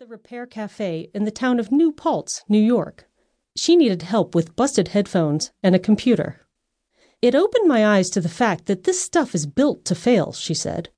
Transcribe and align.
the 0.00 0.06
Repair 0.06 0.46
Cafe 0.46 1.10
in 1.12 1.24
the 1.24 1.30
town 1.30 1.60
of 1.60 1.70
New 1.70 1.92
Paltz, 1.92 2.42
New 2.48 2.58
York. 2.58 3.06
She 3.54 3.76
needed 3.76 4.00
help 4.00 4.34
with 4.34 4.56
busted 4.56 4.88
headphones 4.88 5.52
and 5.62 5.74
a 5.74 5.78
computer. 5.78 6.46
It 7.20 7.34
opened 7.34 7.68
my 7.68 7.86
eyes 7.86 8.08
to 8.10 8.22
the 8.22 8.30
fact 8.30 8.64
that 8.64 8.84
this 8.84 8.98
stuff 8.98 9.34
is 9.34 9.44
built 9.44 9.84
to 9.84 9.94
fail, 9.94 10.32
she 10.32 10.54
said, 10.54 10.88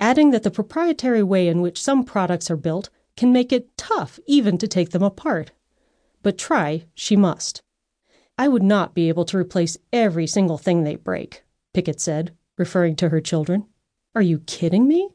adding 0.00 0.32
that 0.32 0.42
the 0.42 0.50
proprietary 0.50 1.22
way 1.22 1.46
in 1.46 1.60
which 1.60 1.80
some 1.80 2.02
products 2.02 2.50
are 2.50 2.56
built 2.56 2.90
can 3.16 3.32
make 3.32 3.52
it 3.52 3.76
tough 3.76 4.18
even 4.26 4.58
to 4.58 4.66
take 4.66 4.90
them 4.90 5.04
apart. 5.04 5.52
But 6.24 6.36
try 6.36 6.86
she 6.92 7.14
must. 7.14 7.62
I 8.36 8.48
would 8.48 8.64
not 8.64 8.94
be 8.94 9.08
able 9.08 9.26
to 9.26 9.38
replace 9.38 9.78
every 9.92 10.26
single 10.26 10.58
thing 10.58 10.82
they 10.82 10.96
break, 10.96 11.44
Pickett 11.72 12.00
said, 12.00 12.34
referring 12.58 12.96
to 12.96 13.10
her 13.10 13.20
children. 13.20 13.66
Are 14.16 14.22
you 14.22 14.40
kidding 14.40 14.88
me? 14.88 15.10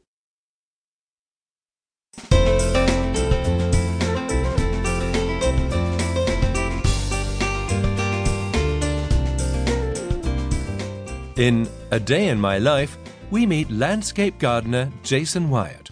In 11.36 11.68
A 11.90 12.00
Day 12.00 12.28
in 12.28 12.40
My 12.40 12.56
Life, 12.56 12.96
we 13.30 13.44
meet 13.44 13.70
landscape 13.70 14.38
gardener 14.38 14.90
Jason 15.02 15.50
Wyatt. 15.50 15.90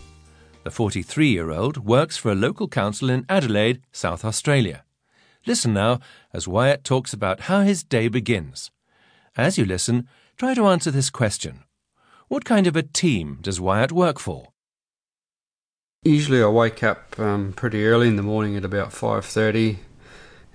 The 0.63 0.71
43 0.71 1.29
year 1.29 1.51
old 1.51 1.77
works 1.85 2.17
for 2.17 2.33
a 2.33 2.35
local 2.35 2.67
council 2.67 3.11
in 3.11 3.27
Adelaide, 3.29 3.83
South 3.93 4.25
Australia. 4.25 4.85
Listen 5.47 5.75
now 5.75 6.01
as 6.33 6.49
Wyatt 6.49 6.83
talks 6.83 7.13
about 7.13 7.41
how 7.41 7.61
his 7.61 7.85
day 7.85 8.09
begins. 8.09 8.71
As 9.37 9.59
you 9.59 9.67
listen, 9.67 10.09
try 10.39 10.55
to 10.55 10.67
answer 10.67 10.91
this 10.91 11.11
question 11.11 11.65
What 12.29 12.47
kind 12.47 12.67
of 12.67 12.75
a 12.75 12.83
team 12.83 13.37
does 13.43 13.61
Wyatt 13.61 13.93
work 13.93 14.19
for? 14.19 14.55
Usually 16.05 16.43
I 16.43 16.47
wake 16.47 16.83
up 16.83 17.21
um, 17.21 17.53
pretty 17.53 17.85
early 17.85 18.09
in 18.09 18.17
the 18.17 18.23
morning 18.23 18.57
at 18.57 18.65
about 18.65 18.93
5.30 18.93 19.77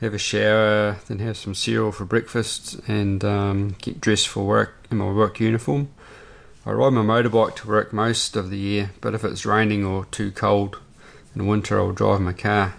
have 0.02 0.14
a 0.14 0.18
shower, 0.18 0.98
then 1.08 1.20
have 1.20 1.38
some 1.38 1.54
cereal 1.54 1.92
for 1.92 2.06
breakfast, 2.06 2.80
and 2.88 3.24
um, 3.24 3.76
get 3.80 4.00
dressed 4.00 4.28
for 4.28 4.46
work 4.46 4.86
in 4.90 4.98
my 4.98 5.12
work 5.12 5.40
uniform. 5.40 5.90
I 6.66 6.72
ride 6.72 6.94
my 6.94 7.02
motorbike 7.02 7.56
to 7.58 7.68
work 7.68 7.92
most 7.94 8.36
of 8.36 8.50
the 8.50 8.58
year, 8.58 8.92
but 9.02 9.14
if 9.14 9.24
it's 9.24 9.46
raining 9.46 9.86
or 9.86 10.06
too 10.06 10.32
cold 10.32 10.80
in 11.36 11.48
winter, 11.48 11.80
I'll 11.80 11.92
drive 11.92 12.22
my 12.22 12.34
car. 12.34 12.76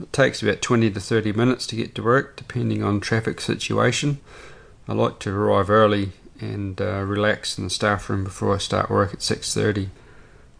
It 0.00 0.12
takes 0.12 0.42
about 0.42 0.62
20 0.62 0.90
to 0.90 1.00
30 1.00 1.32
minutes 1.32 1.66
to 1.68 1.76
get 1.76 1.94
to 1.94 2.02
work, 2.02 2.36
depending 2.36 2.82
on 2.82 3.00
traffic 3.00 3.40
situation. 3.40 4.18
I 4.88 4.94
like 4.94 5.18
to 5.20 5.30
arrive 5.30 5.70
early 5.70 6.12
and 6.40 6.80
uh, 6.80 7.02
relax 7.02 7.58
in 7.58 7.64
the 7.64 7.70
staff 7.70 8.08
room 8.08 8.24
before 8.24 8.54
I 8.54 8.58
start 8.58 8.90
work 8.90 9.12
at 9.12 9.20
6:30. 9.20 9.88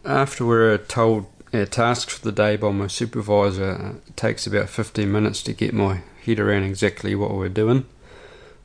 After 0.05 0.45
we're 0.45 0.77
told 0.77 1.25
our 1.53 1.65
tasks 1.65 2.13
for 2.17 2.23
the 2.23 2.31
day 2.31 2.55
by 2.55 2.71
my 2.71 2.87
supervisor, 2.87 3.97
it 4.07 4.17
takes 4.17 4.47
about 4.47 4.69
15 4.69 5.11
minutes 5.11 5.43
to 5.43 5.53
get 5.53 5.73
my 5.73 6.01
head 6.25 6.39
around 6.39 6.63
exactly 6.63 7.15
what 7.15 7.33
we're 7.33 7.49
doing. 7.49 7.85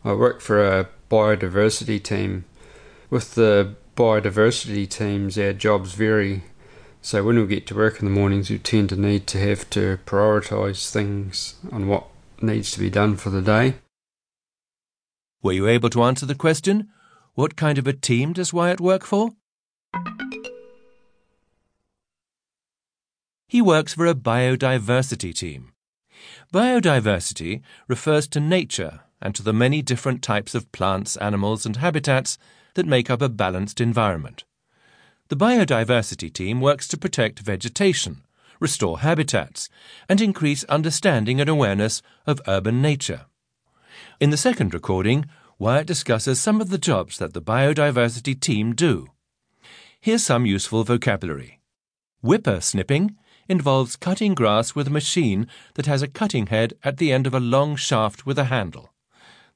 I 0.04 0.12
work 0.12 0.40
for 0.40 0.64
a 0.64 0.88
biodiversity 1.10 2.02
team. 2.02 2.44
With 3.10 3.34
the 3.34 3.74
biodiversity 3.96 4.88
teams, 4.88 5.38
our 5.38 5.52
jobs 5.52 5.94
vary. 5.94 6.44
So 7.02 7.24
when 7.24 7.38
we 7.38 7.46
get 7.46 7.66
to 7.68 7.74
work 7.74 7.98
in 8.00 8.04
the 8.04 8.10
mornings, 8.10 8.50
we 8.50 8.58
tend 8.58 8.90
to 8.90 8.96
need 8.96 9.26
to 9.28 9.38
have 9.38 9.68
to 9.70 9.98
prioritise 10.06 10.90
things 10.90 11.54
on 11.72 11.88
what 11.88 12.06
needs 12.40 12.70
to 12.72 12.80
be 12.80 12.90
done 12.90 13.16
for 13.16 13.30
the 13.30 13.42
day. 13.42 13.74
Were 15.42 15.52
you 15.52 15.66
able 15.68 15.90
to 15.90 16.02
answer 16.02 16.26
the 16.26 16.34
question? 16.34 16.88
What 17.34 17.56
kind 17.56 17.78
of 17.78 17.86
a 17.86 17.92
team 17.92 18.32
does 18.32 18.52
Wyatt 18.52 18.80
work 18.80 19.04
for? 19.04 19.30
He 23.48 23.62
works 23.62 23.94
for 23.94 24.06
a 24.06 24.14
biodiversity 24.14 25.32
team. 25.32 25.72
Biodiversity 26.52 27.62
refers 27.86 28.26
to 28.28 28.40
nature 28.40 29.00
and 29.22 29.34
to 29.36 29.42
the 29.42 29.52
many 29.52 29.82
different 29.82 30.20
types 30.20 30.54
of 30.54 30.70
plants, 30.72 31.16
animals, 31.16 31.64
and 31.64 31.76
habitats 31.76 32.38
that 32.74 32.86
make 32.86 33.08
up 33.08 33.22
a 33.22 33.28
balanced 33.28 33.80
environment. 33.80 34.44
The 35.28 35.36
biodiversity 35.36 36.32
team 36.32 36.60
works 36.60 36.88
to 36.88 36.98
protect 36.98 37.38
vegetation, 37.38 38.24
restore 38.58 39.00
habitats, 39.00 39.68
and 40.08 40.20
increase 40.20 40.64
understanding 40.64 41.40
and 41.40 41.48
awareness 41.48 42.02
of 42.26 42.40
urban 42.48 42.82
nature. 42.82 43.26
In 44.20 44.30
the 44.30 44.36
second 44.36 44.74
recording, 44.74 45.26
Wyatt 45.58 45.86
discusses 45.86 46.40
some 46.40 46.60
of 46.60 46.70
the 46.70 46.78
jobs 46.78 47.18
that 47.18 47.32
the 47.32 47.42
biodiversity 47.42 48.38
team 48.38 48.74
do. 48.74 49.08
Here's 50.00 50.24
some 50.24 50.46
useful 50.46 50.82
vocabulary. 50.84 51.60
Whipper 52.20 52.60
snipping 52.60 53.16
involves 53.48 53.96
cutting 53.96 54.34
grass 54.34 54.74
with 54.74 54.88
a 54.88 54.90
machine 54.90 55.46
that 55.74 55.86
has 55.86 56.02
a 56.02 56.08
cutting 56.08 56.48
head 56.48 56.74
at 56.82 56.96
the 56.96 57.12
end 57.12 57.26
of 57.26 57.34
a 57.34 57.40
long 57.40 57.76
shaft 57.76 58.26
with 58.26 58.38
a 58.38 58.44
handle. 58.44 58.92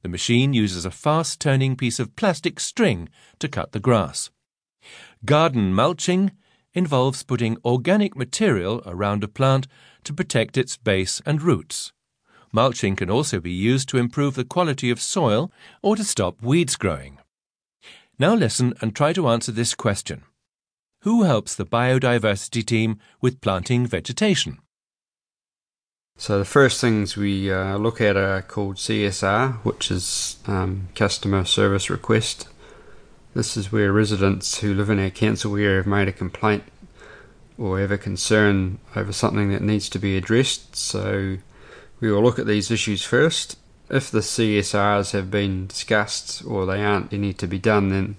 The 0.02 0.08
machine 0.08 0.52
uses 0.54 0.84
a 0.84 0.90
fast 0.90 1.40
turning 1.40 1.76
piece 1.76 1.98
of 1.98 2.16
plastic 2.16 2.58
string 2.58 3.08
to 3.38 3.48
cut 3.48 3.72
the 3.72 3.80
grass. 3.80 4.30
Garden 5.24 5.74
mulching 5.74 6.32
involves 6.72 7.22
putting 7.22 7.58
organic 7.64 8.16
material 8.16 8.82
around 8.86 9.22
a 9.22 9.28
plant 9.28 9.66
to 10.04 10.14
protect 10.14 10.56
its 10.56 10.76
base 10.76 11.20
and 11.26 11.42
roots. 11.42 11.92
Mulching 12.52 12.96
can 12.96 13.10
also 13.10 13.40
be 13.40 13.52
used 13.52 13.88
to 13.90 13.98
improve 13.98 14.34
the 14.34 14.44
quality 14.44 14.90
of 14.90 15.00
soil 15.00 15.52
or 15.82 15.96
to 15.96 16.04
stop 16.04 16.42
weeds 16.42 16.76
growing. 16.76 17.18
Now 18.18 18.34
listen 18.34 18.74
and 18.80 18.94
try 18.94 19.12
to 19.12 19.28
answer 19.28 19.52
this 19.52 19.74
question 19.74 20.24
who 21.02 21.22
helps 21.22 21.54
the 21.54 21.66
biodiversity 21.66 22.64
team 22.64 22.98
with 23.20 23.40
planting 23.40 23.86
vegetation. 23.86 24.58
So 26.16 26.38
the 26.38 26.44
first 26.44 26.80
things 26.80 27.16
we 27.16 27.50
uh, 27.50 27.78
look 27.78 28.00
at 28.00 28.16
are 28.16 28.42
called 28.42 28.76
CSR, 28.76 29.54
which 29.64 29.90
is 29.90 30.36
um, 30.46 30.88
customer 30.94 31.46
service 31.46 31.88
request. 31.88 32.46
This 33.32 33.56
is 33.56 33.72
where 33.72 33.92
residents 33.92 34.58
who 34.58 34.74
live 34.74 34.90
in 34.90 34.98
our 34.98 35.08
council 35.08 35.56
area 35.56 35.76
have 35.76 35.86
made 35.86 36.08
a 36.08 36.12
complaint 36.12 36.64
or 37.56 37.80
have 37.80 37.90
a 37.90 37.96
concern 37.96 38.78
over 38.94 39.12
something 39.12 39.50
that 39.50 39.62
needs 39.62 39.88
to 39.90 39.98
be 39.98 40.16
addressed. 40.16 40.76
So 40.76 41.38
we 42.00 42.12
will 42.12 42.22
look 42.22 42.38
at 42.38 42.46
these 42.46 42.70
issues 42.70 43.02
first. 43.02 43.58
If 43.88 44.10
the 44.10 44.20
CSRs 44.20 45.12
have 45.12 45.30
been 45.30 45.68
discussed 45.68 46.44
or 46.44 46.66
they 46.66 46.84
aren't 46.84 47.12
any 47.14 47.32
to 47.34 47.46
be 47.46 47.58
done, 47.58 47.88
then 47.88 48.16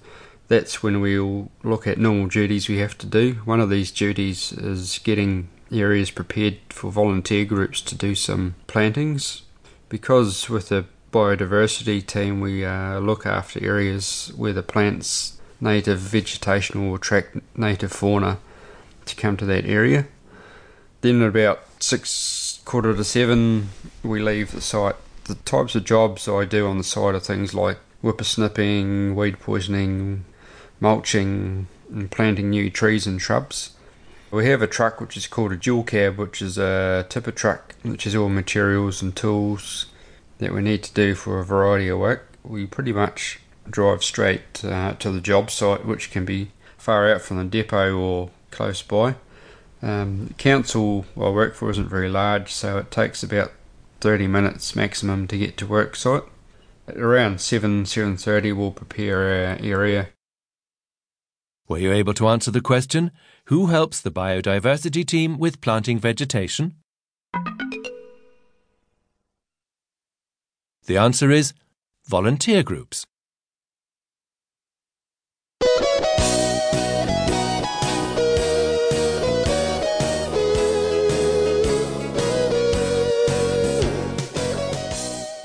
that's 0.52 0.84
when 0.84 1.00
we'll 1.00 1.50
look 1.64 1.88
at 1.88 1.98
normal 1.98 2.28
duties 2.28 2.68
we 2.68 2.80
have 2.80 2.98
to 2.98 3.06
do. 3.06 3.36
One 3.46 3.62
of 3.62 3.70
these 3.70 3.90
duties 3.90 4.52
is 4.52 5.00
getting 5.00 5.48
areas 5.72 6.12
prepared 6.12 6.58
for 6.68 6.92
volunteer 6.92 7.46
groups 7.46 7.80
to 7.84 7.96
do 7.96 8.16
some 8.16 8.56
plantings. 8.68 9.44
Because 9.88 10.50
with 10.50 10.68
the 10.68 10.84
biodiversity 11.14 12.06
team, 12.06 12.42
we 12.42 12.66
uh, 12.66 13.00
look 13.00 13.26
after 13.26 13.64
areas 13.64 14.34
where 14.36 14.52
the 14.52 14.62
plants, 14.62 15.40
native 15.62 16.00
vegetation 16.00 16.86
will 16.86 16.96
attract 16.96 17.38
native 17.56 17.94
fauna 17.94 18.38
to 19.06 19.16
come 19.16 19.38
to 19.38 19.46
that 19.46 19.66
area. 19.66 20.06
Then 21.00 21.22
at 21.22 21.30
about 21.30 21.62
six, 21.82 22.60
quarter 22.66 22.94
to 22.94 23.06
seven, 23.06 23.70
we 24.04 24.22
leave 24.22 24.52
the 24.52 24.60
site. 24.60 24.98
The 25.24 25.36
types 25.36 25.76
of 25.76 25.86
jobs 25.86 26.28
I 26.28 26.44
do 26.44 26.68
on 26.68 26.78
the 26.78 26.84
side 26.84 27.16
are 27.16 27.22
things 27.22 27.54
like 27.54 27.78
whipper 28.02 28.26
snipping, 28.26 29.16
weed 29.16 29.40
poisoning, 29.40 30.26
mulching 30.82 31.68
and 31.90 32.12
planting 32.12 32.50
new 32.50 32.70
trees 32.70 33.08
and 33.08 33.22
shrubs. 33.22 33.72
We 34.32 34.48
have 34.48 34.62
a 34.62 34.68
truck 34.68 35.00
which 35.00 35.16
is 35.16 35.28
called 35.28 35.52
a 35.52 35.58
dual 35.58 35.84
cab, 35.84 36.18
which 36.18 36.42
is 36.42 36.58
a 36.58 37.06
tipper 37.08 37.32
truck, 37.32 37.76
which 37.84 38.08
is 38.08 38.16
all 38.16 38.30
materials 38.30 39.02
and 39.02 39.16
tools 39.16 39.86
that 40.40 40.54
we 40.54 40.62
need 40.62 40.84
to 40.84 40.94
do 40.94 41.16
for 41.16 41.40
a 41.40 41.46
variety 41.46 41.88
of 41.88 42.00
work. 42.00 42.28
We 42.44 42.66
pretty 42.66 42.94
much 42.94 43.40
drive 43.70 44.04
straight 44.04 44.64
uh, 44.66 44.94
to 44.94 45.12
the 45.12 45.22
job 45.22 45.52
site, 45.52 45.86
which 45.86 46.12
can 46.12 46.26
be 46.26 46.52
far 46.78 47.12
out 47.12 47.22
from 47.22 47.38
the 47.38 47.44
depot 47.44 47.96
or 47.96 48.32
close 48.50 48.82
by. 48.82 49.16
Um, 49.82 50.28
the 50.28 50.34
council 50.36 51.06
I 51.16 51.30
work 51.30 51.54
for 51.54 51.70
isn't 51.70 51.90
very 51.90 52.10
large, 52.10 52.52
so 52.52 52.78
it 52.78 52.90
takes 52.90 53.24
about 53.24 53.52
30 54.00 54.28
minutes 54.28 54.76
maximum 54.76 55.28
to 55.28 55.38
get 55.38 55.58
to 55.58 55.68
work 55.68 55.96
site. 55.96 56.24
At 56.88 56.98
around 56.98 57.40
7 57.40 57.86
7:30 57.86 58.56
we'll 58.56 58.72
prepare 58.72 59.20
our 59.20 59.58
area 59.62 60.10
were 61.72 61.78
you 61.78 61.94
able 61.94 62.14
to 62.14 62.28
answer 62.28 62.52
the 62.52 62.60
question 62.60 63.12
Who 63.46 63.68
helps 63.68 64.02
the 64.02 64.12
biodiversity 64.12 65.06
team 65.06 65.40
with 65.40 65.62
planting 65.62 66.00
vegetation? 66.00 66.76
The 70.86 70.98
answer 70.98 71.32
is 71.32 71.54
volunteer 72.06 72.62
groups. 72.62 73.06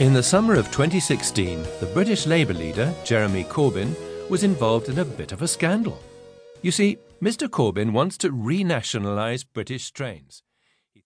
In 0.01 0.13
the 0.13 0.23
summer 0.23 0.55
of 0.55 0.73
2016, 0.73 1.63
the 1.79 1.91
British 1.95 2.27
Labour 2.27 2.55
leader, 2.55 2.93
Jeremy 3.05 3.45
Corbyn, 3.45 3.95
was 4.29 4.43
involved 4.43 4.89
in 4.89 4.99
a 4.99 5.05
bit 5.05 5.31
of 5.31 5.43
a 5.43 5.49
scandal. 5.49 6.03
You 6.67 6.73
see, 6.73 6.99
Mr. 7.23 7.47
Corbyn 7.49 7.93
wants 7.93 8.19
to 8.19 8.33
renationalise 8.33 9.45
British 9.55 9.93
trains. 9.93 10.43